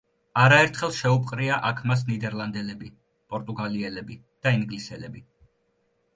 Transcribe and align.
არაერთხელ 0.43 0.95
შეუპყრია 0.99 1.59
აქ 1.69 1.83
მას 1.91 2.01
ნიდერლანდელები, 2.07 2.91
პორტუგალიელები 3.35 4.19
და 4.49 4.57
ინგლისელები. 4.61 5.25